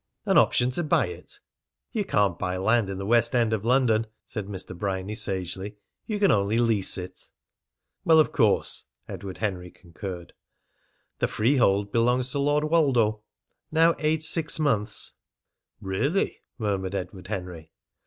"An 0.25 0.35
option 0.39 0.71
to 0.71 0.83
buy 0.83 1.09
it?" 1.09 1.39
"You 1.91 2.03
can't 2.05 2.39
buy 2.39 2.57
land 2.57 2.89
in 2.89 2.97
the 2.97 3.05
West 3.05 3.35
End 3.35 3.53
of 3.53 3.63
London," 3.63 4.07
said 4.25 4.47
Mr. 4.47 4.75
Bryany 4.75 5.13
sagely. 5.13 5.75
"You 6.07 6.17
can 6.17 6.31
only 6.31 6.57
lease 6.57 6.97
it." 6.97 7.29
"Well, 8.03 8.17
of 8.17 8.31
course," 8.31 8.85
Edward 9.07 9.37
Henry 9.37 9.69
concurred. 9.69 10.33
"The 11.19 11.27
freehold 11.27 11.91
belongs 11.91 12.29
to 12.31 12.39
Lord 12.39 12.63
Woldo, 12.63 13.21
now 13.71 13.93
aged 13.99 14.23
six 14.23 14.59
months." 14.59 15.13
"Really!" 15.79 16.41
murmured 16.57 16.95
Edward 16.95 17.27
Henry. 17.27 17.71